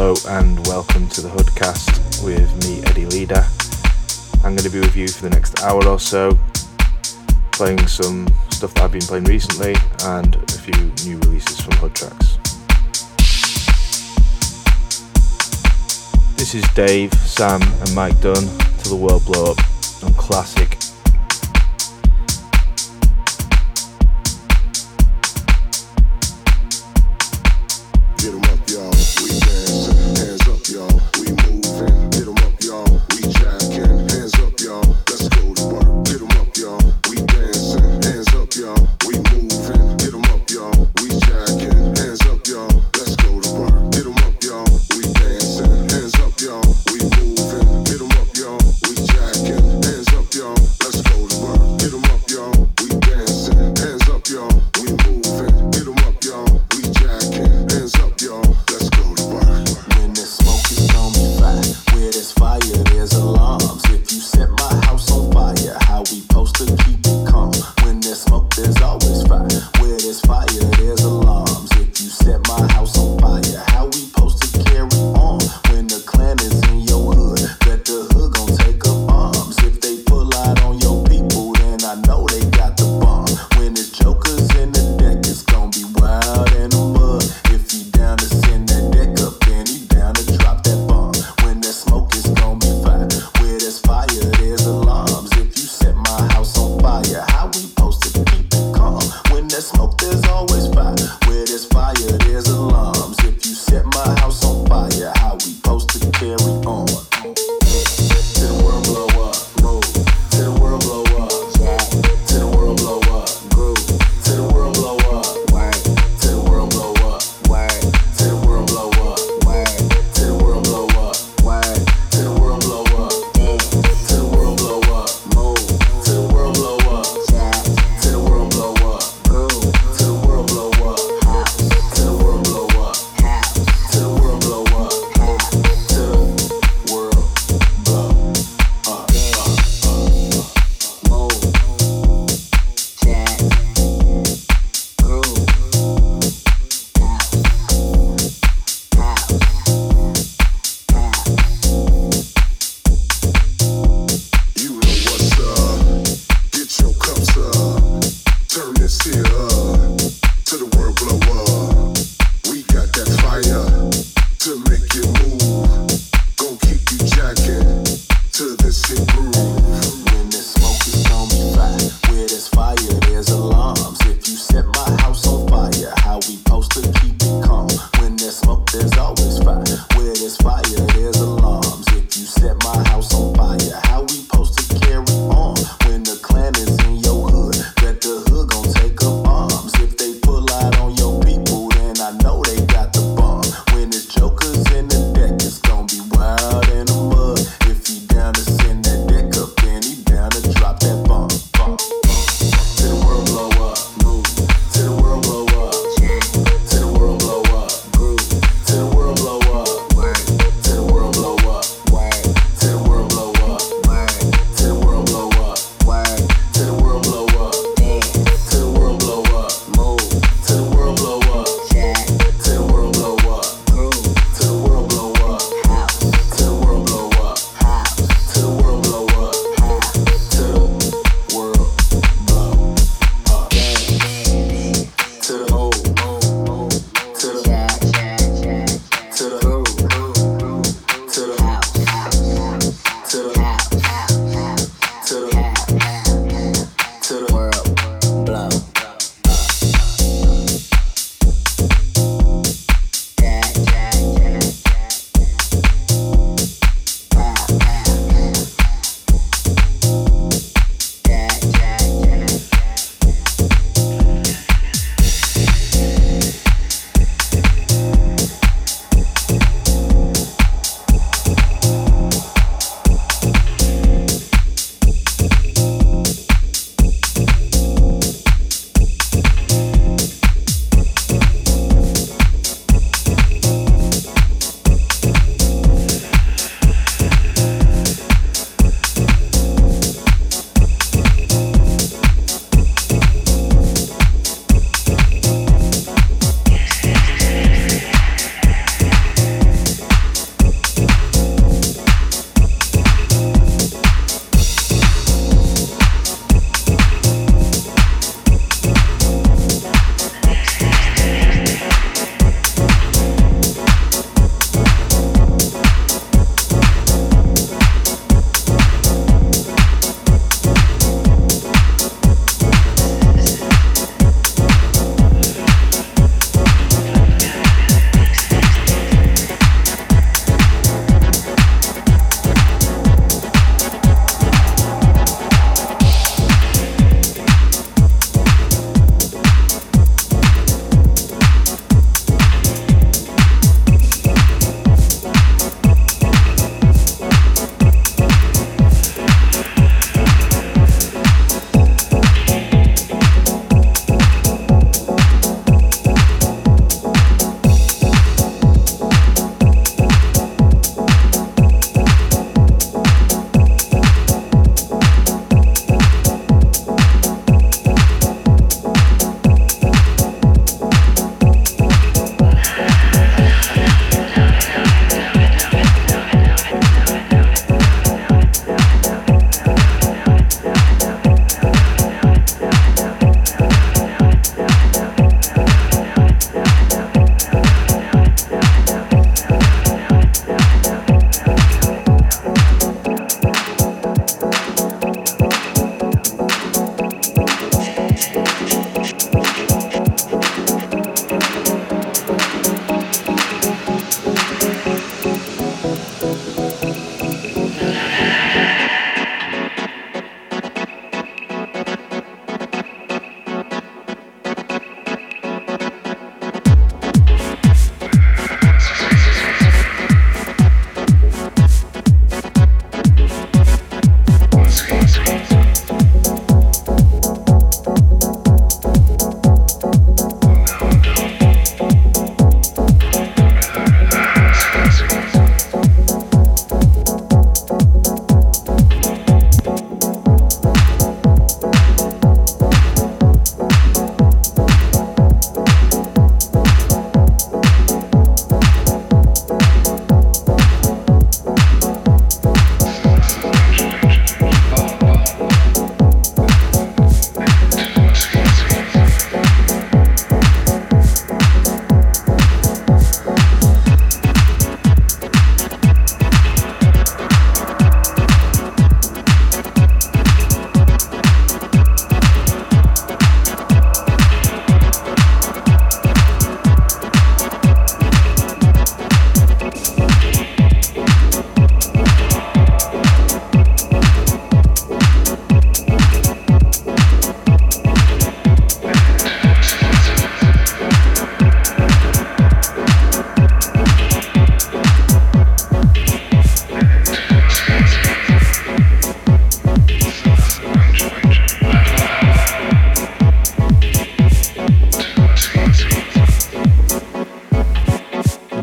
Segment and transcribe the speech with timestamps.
[0.00, 3.44] Hello and welcome to the Hoodcast with me, Eddie Leader.
[4.36, 6.38] I'm going to be with you for the next hour or so,
[7.52, 9.74] playing some stuff that I've been playing recently
[10.04, 12.38] and a few new releases from Hood Tracks.
[16.38, 19.58] This is Dave, Sam, and Mike Dunn till the world blow up
[20.02, 20.79] on classic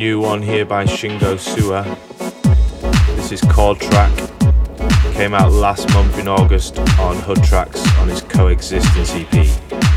[0.07, 1.83] New one here by Shingo Suwa.
[3.17, 4.15] This is Chord Track.
[5.15, 9.45] Came out last month in August on Hood Tracks on his Coexistence EP.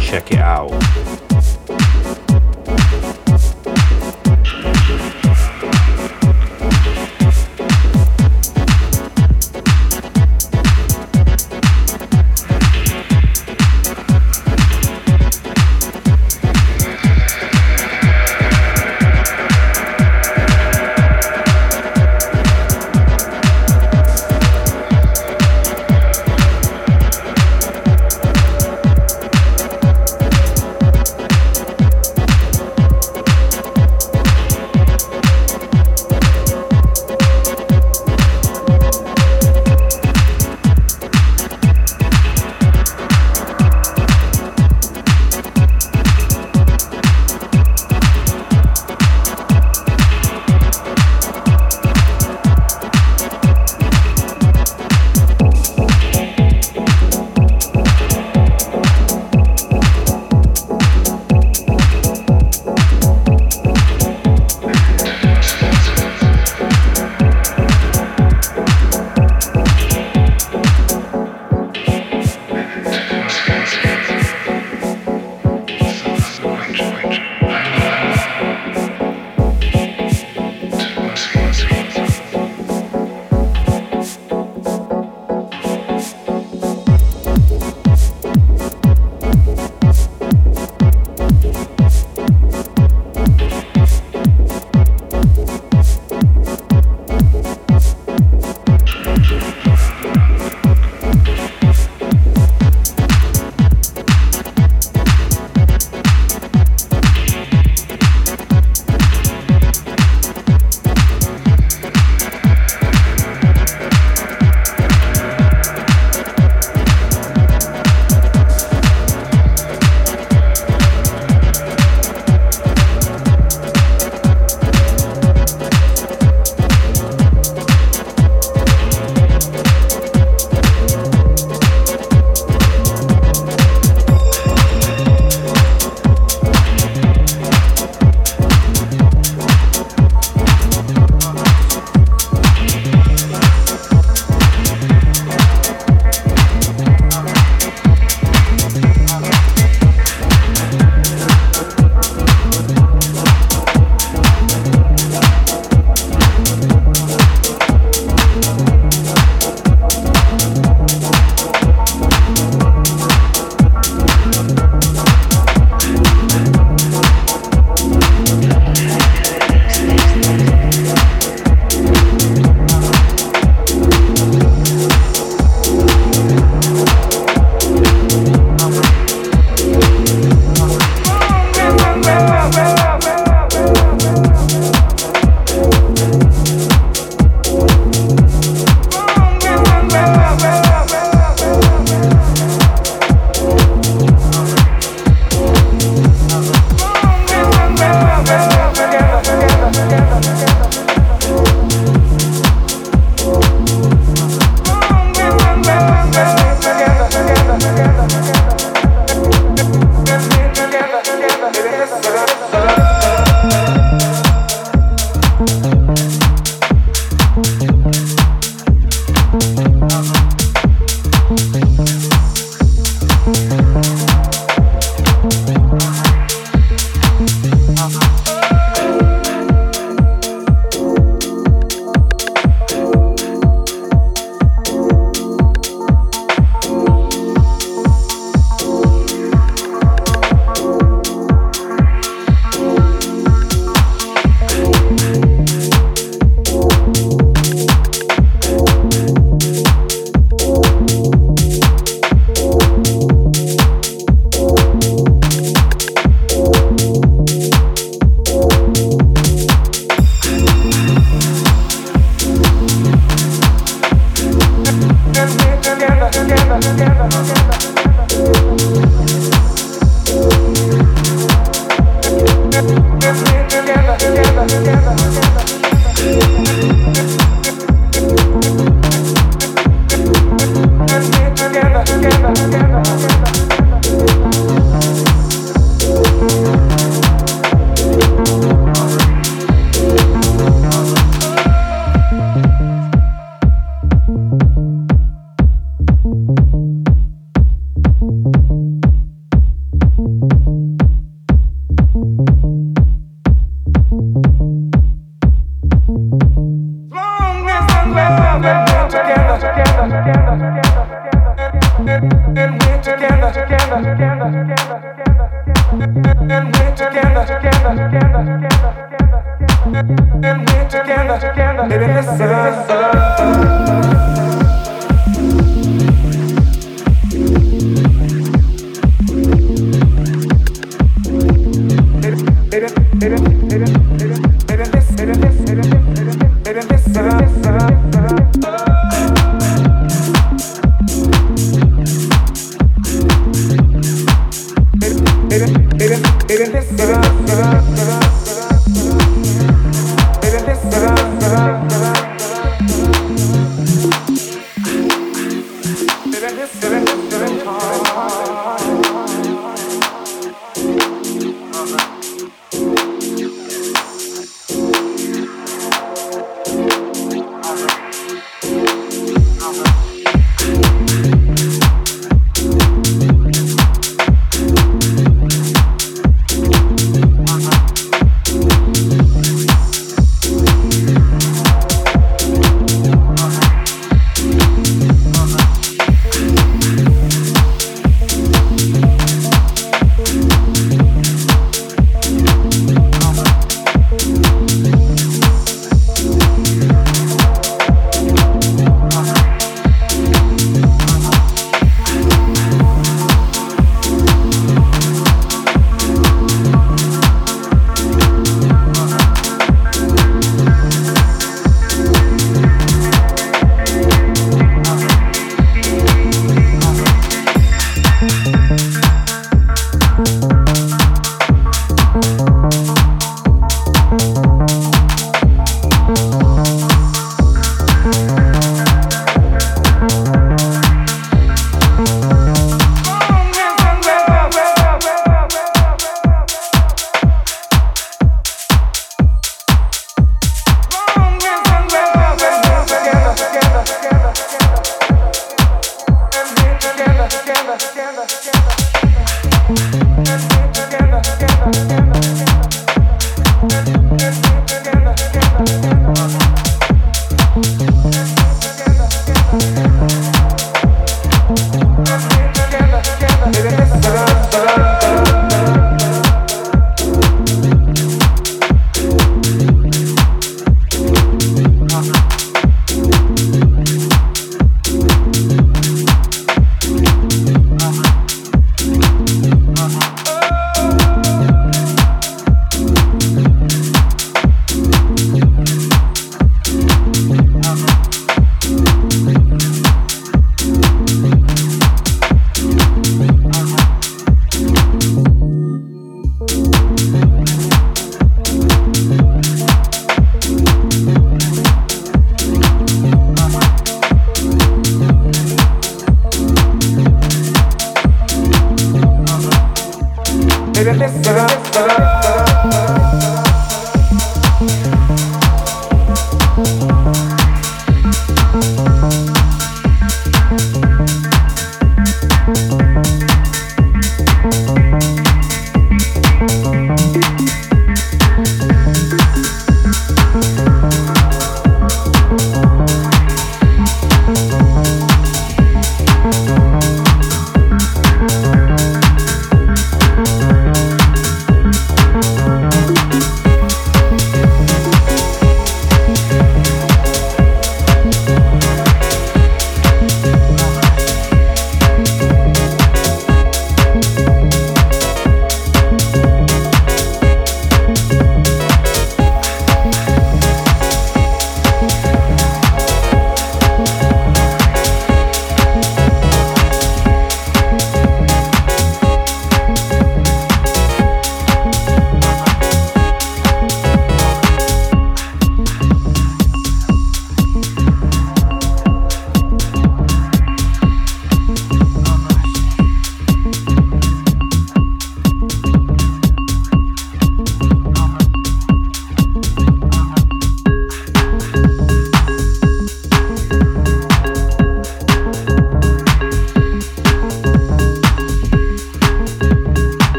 [0.00, 1.27] Check it out.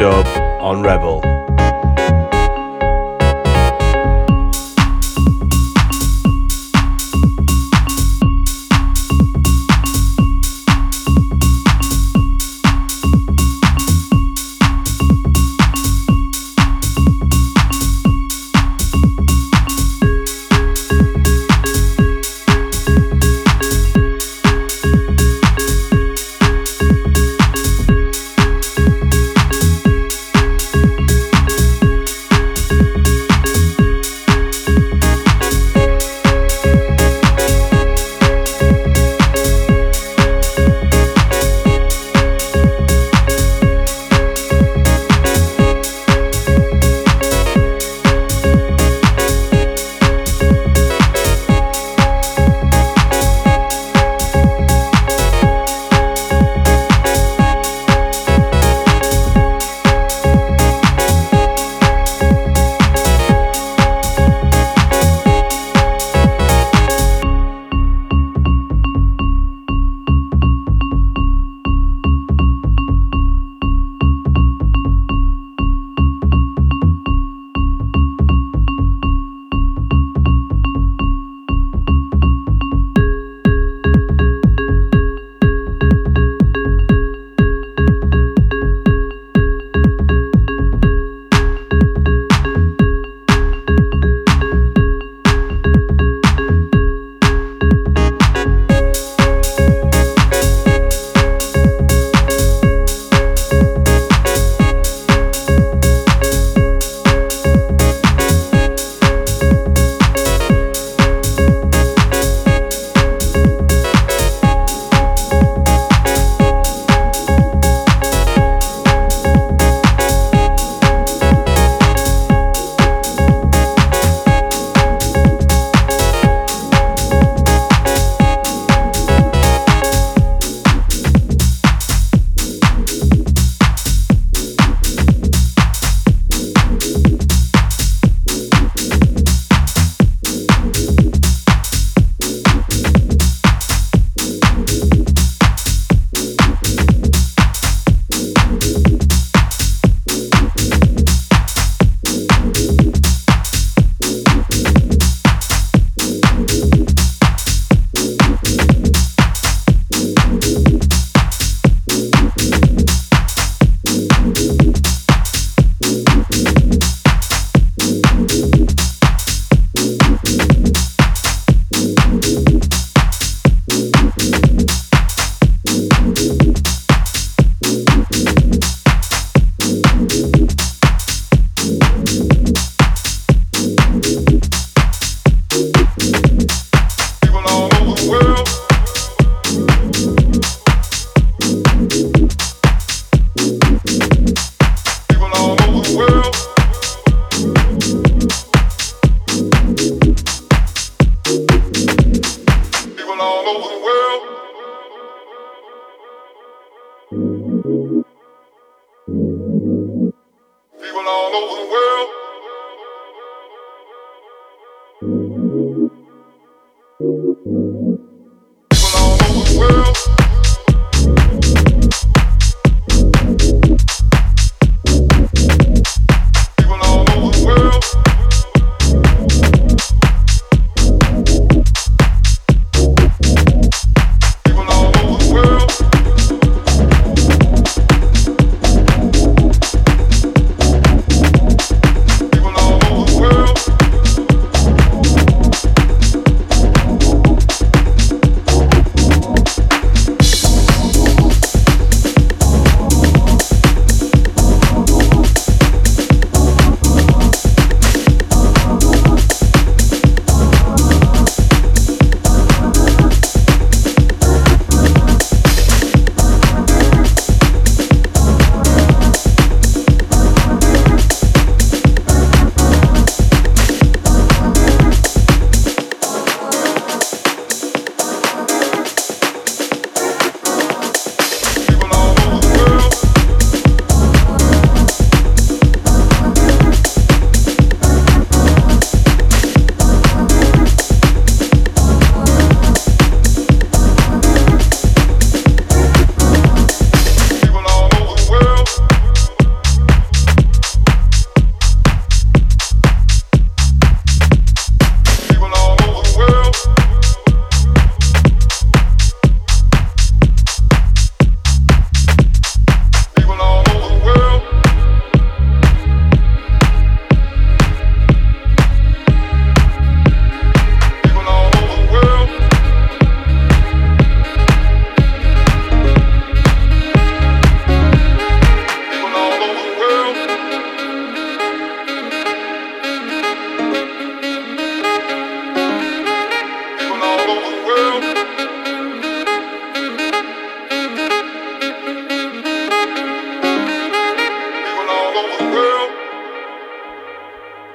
[0.00, 0.39] Dub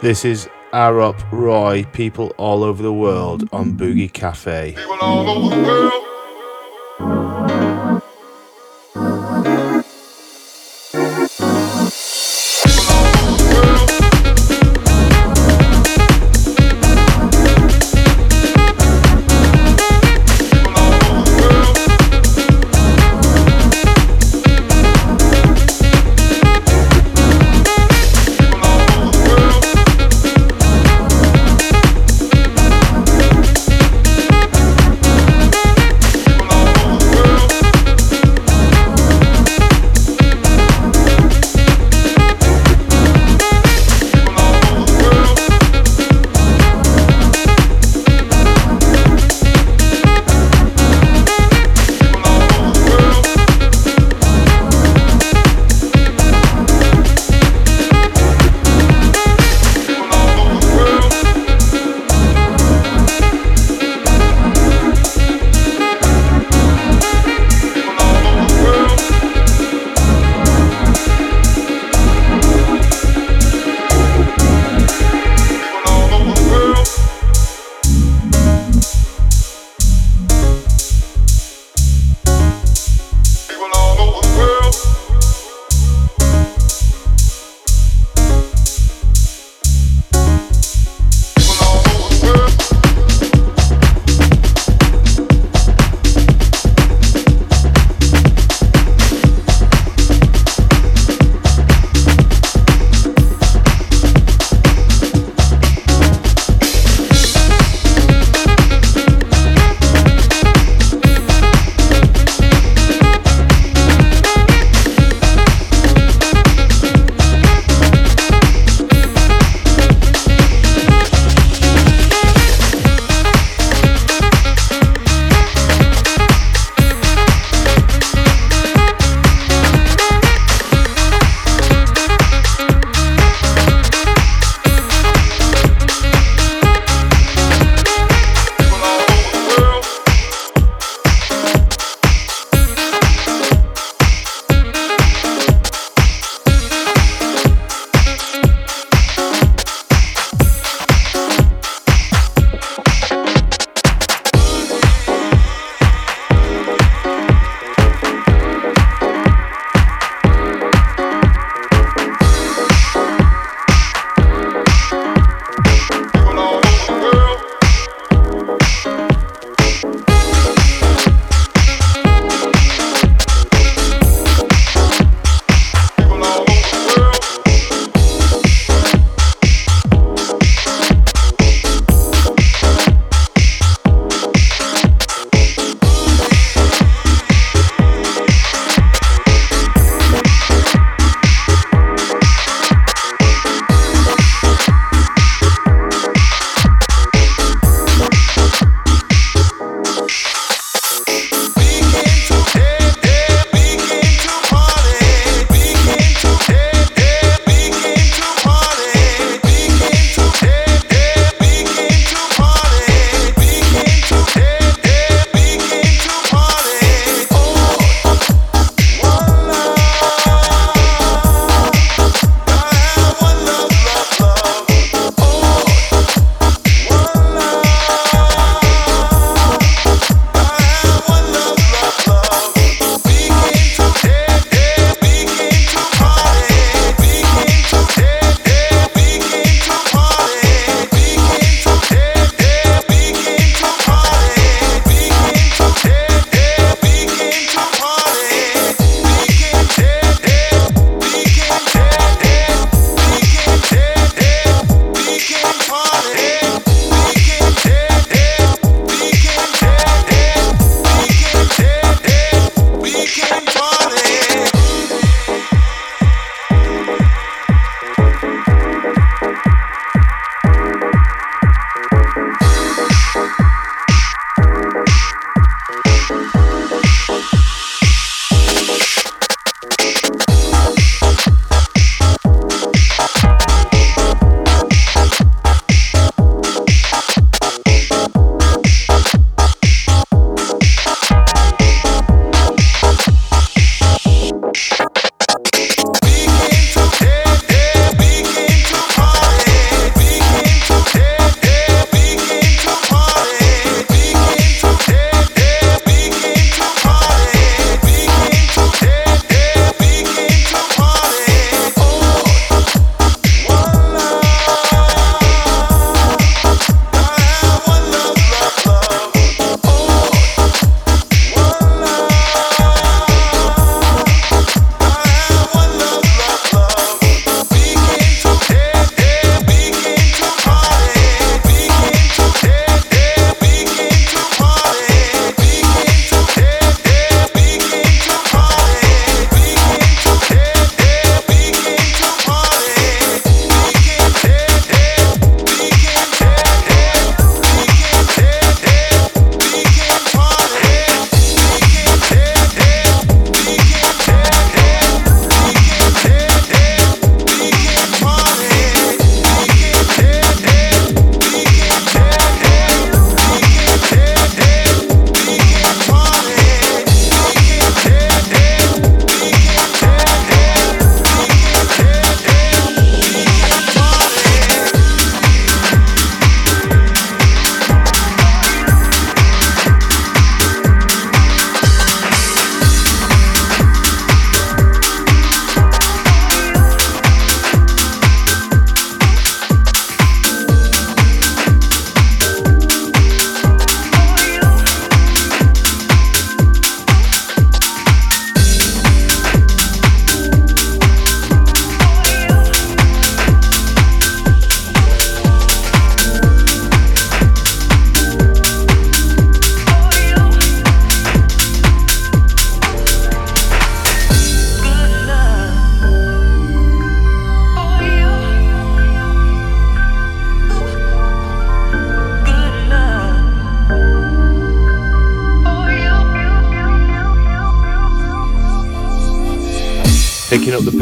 [0.06, 4.76] This is Arup Roy, people all over the world on Boogie Cafe.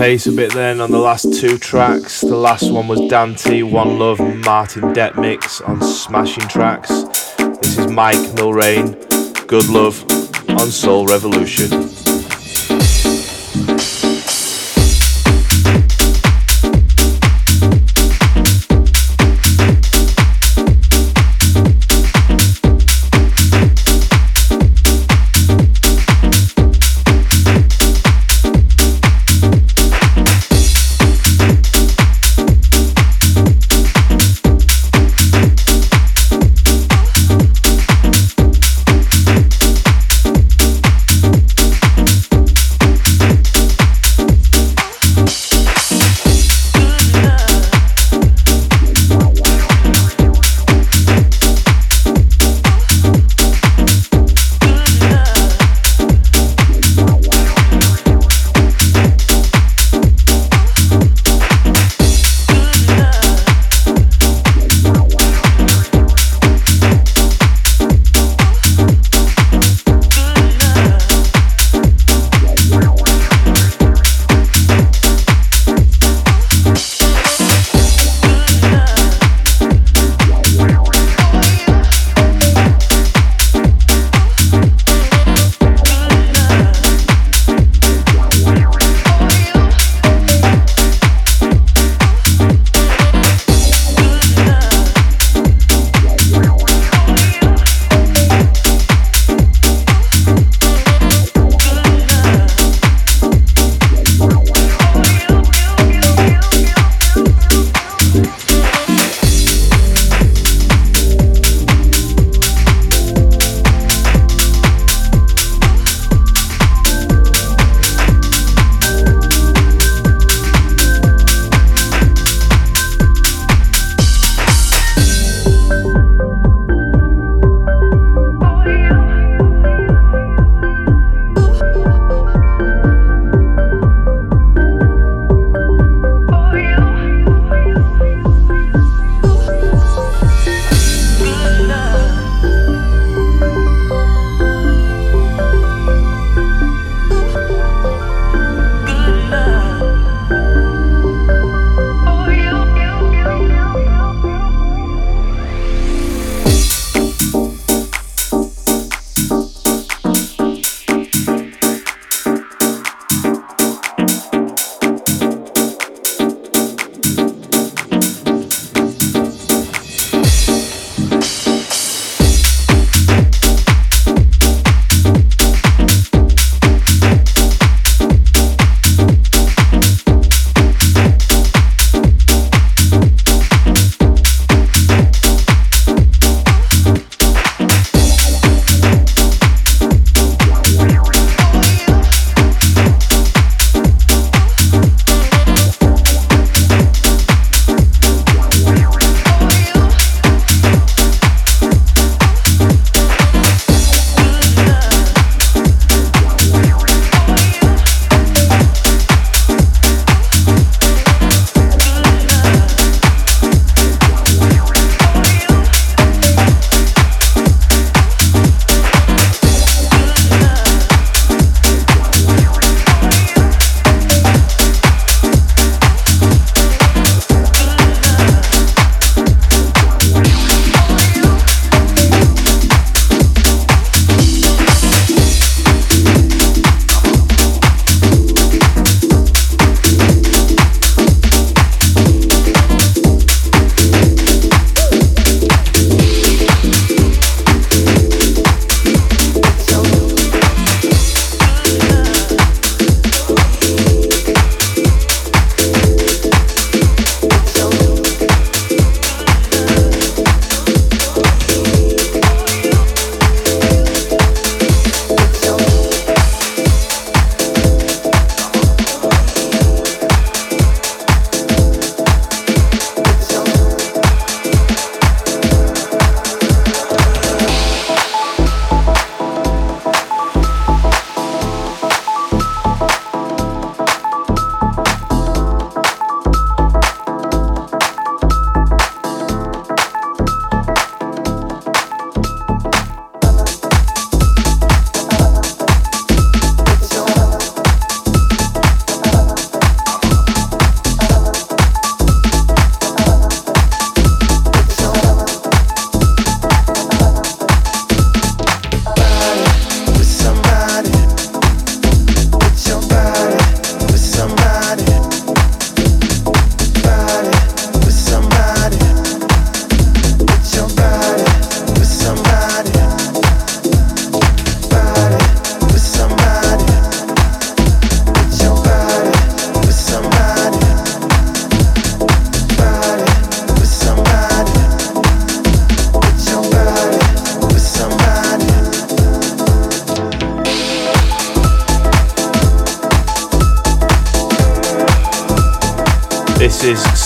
[0.04, 2.20] Pace a bit then on the last two tracks.
[2.20, 6.90] The last one was Dante, One Love, Martin Det mix on Smashing Tracks.
[7.38, 8.98] This is Mike Millrain,
[9.48, 10.04] Good Love
[10.60, 12.03] on Soul Revolution.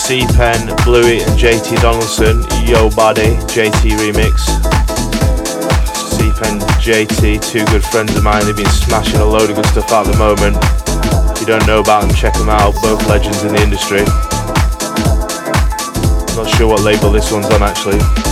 [0.08, 4.40] C Pen, Bluey, and JT Donaldson, Yo Body, JT remix.
[6.16, 9.66] C Pen, JT, two good friends of mine, they've been smashing a load of good
[9.66, 10.56] stuff out at the moment.
[11.36, 14.00] If you don't know about them, check them out, both legends in the industry.
[16.34, 18.27] Not sure what label this one's on actually.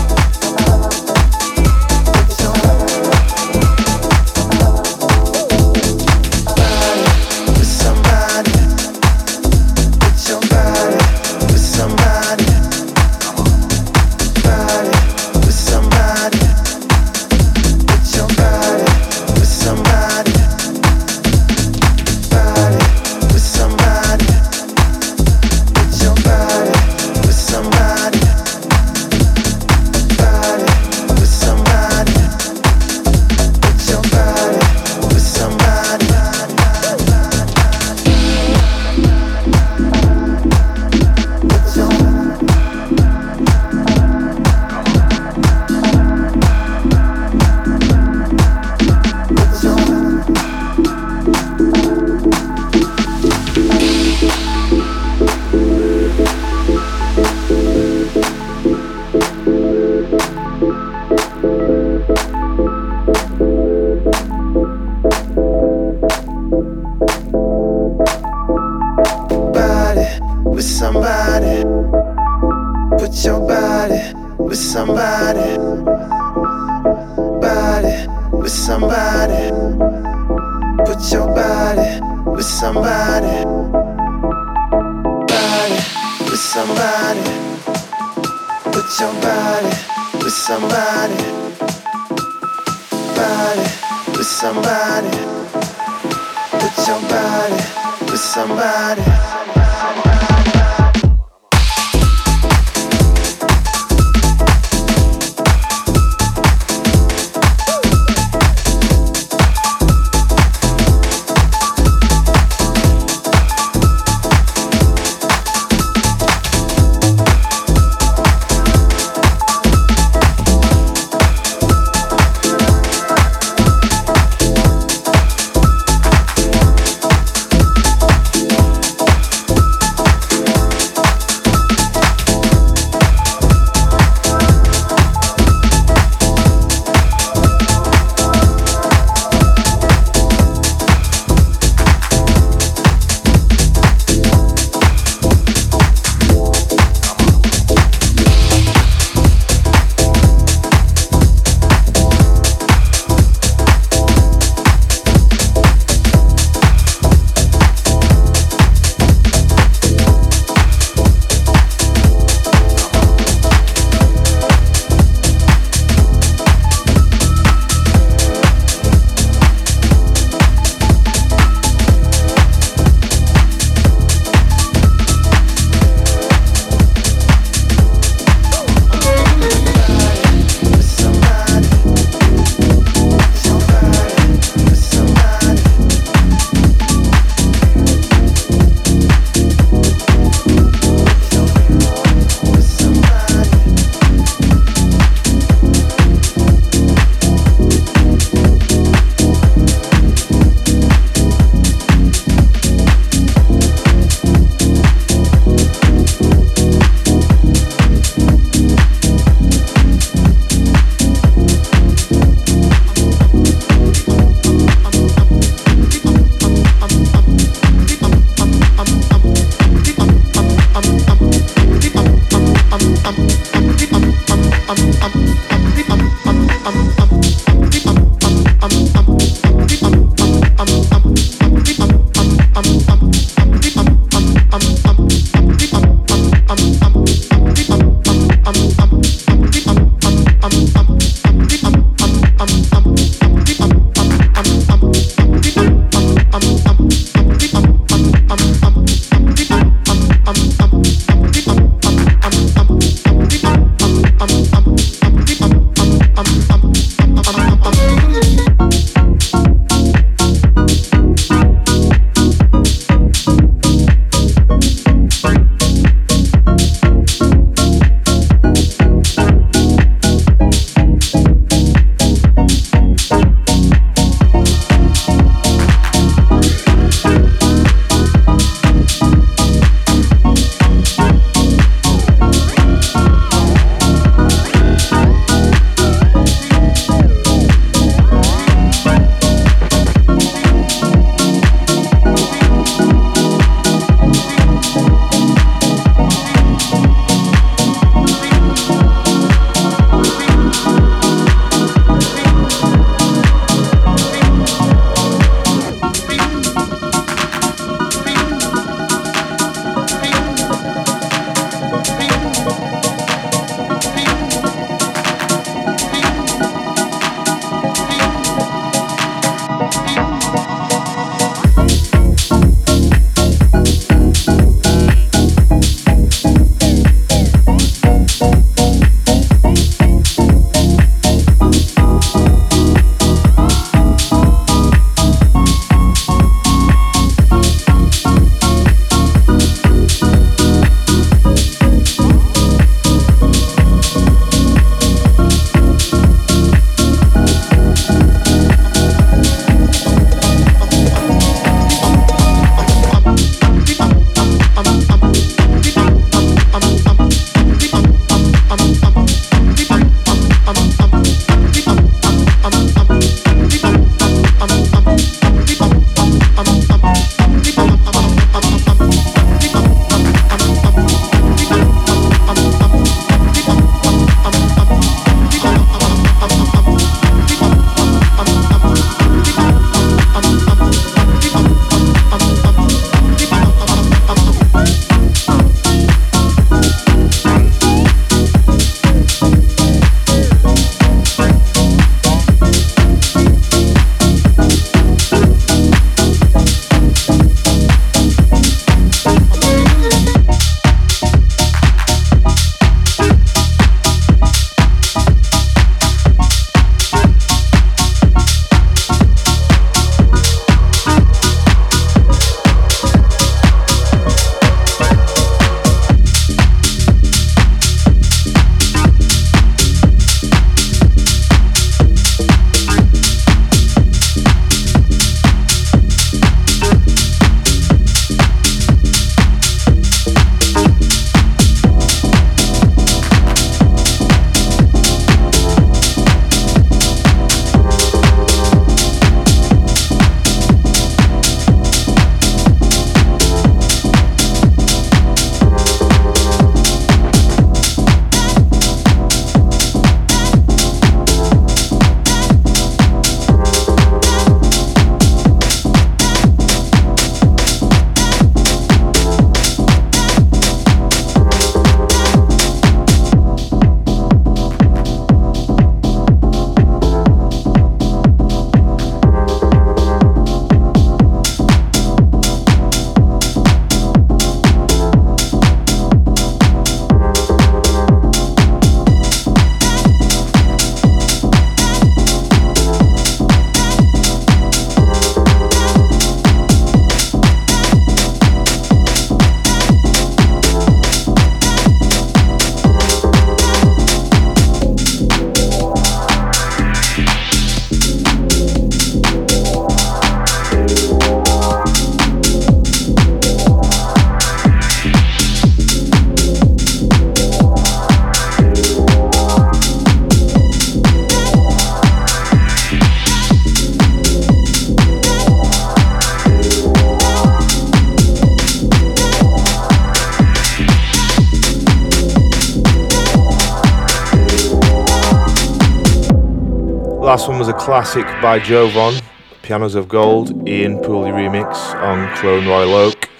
[527.66, 529.02] Classic by Jovonn,
[529.42, 533.10] Pianos of Gold, Ian Pooley remix on Clone Royal Oak.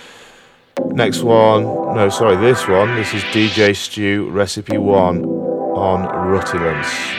[0.92, 1.64] Next one,
[1.97, 7.15] no, sorry, this one, this is DJ Steaw Recipe 1 on Rutilance.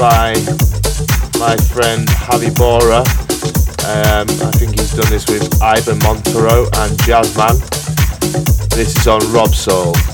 [0.00, 0.32] By
[1.38, 3.00] my friend Javi Bora.
[3.84, 7.60] Um, I think he's done this with Ivan Montero and Jazzman.
[8.70, 10.09] This is on Robsoul.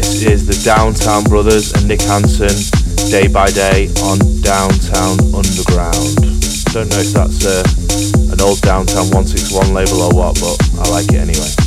[0.00, 2.48] This is the Downtown Brothers and Nick Hansen,
[3.10, 6.16] Day by Day on Downtown Underground.
[6.72, 7.64] Don't know if that's uh,
[8.32, 11.59] an old Downtown 161 label or what, but I like it anyway.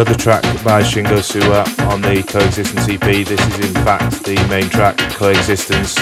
[0.00, 3.00] Another track by Shingo Suwa on the Coexistence EP.
[3.26, 5.98] This is in fact the main track, Coexistence,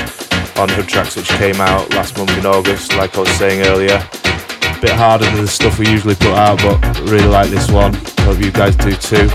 [0.57, 3.97] on Hood Tracks which came out last month in August, like I was saying earlier.
[3.97, 7.93] A bit harder than the stuff we usually put out, but really like this one.
[8.21, 9.29] Hope you guys do too.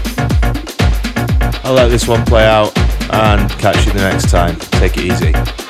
[1.65, 2.71] I'll let this one play out
[3.11, 4.55] and catch you the next time.
[4.79, 5.62] Take it easy.